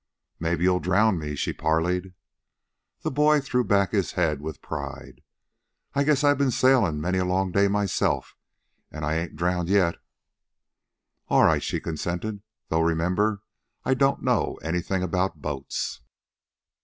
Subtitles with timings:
[0.39, 2.15] "Maybe you'll drown me," she parleyed.
[3.01, 5.21] The boy threw back his head with pride.
[5.93, 8.35] "I guess I've been sailin' many a long day by myself,
[8.89, 9.97] an' I ain't drowned yet."
[11.27, 12.41] "All right," she consented.
[12.69, 13.43] "Though remember,
[13.85, 16.01] I don't know anything about boats."